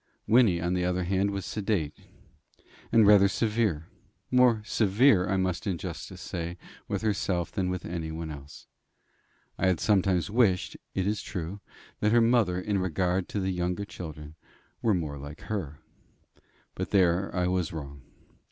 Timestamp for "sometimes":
9.79-10.31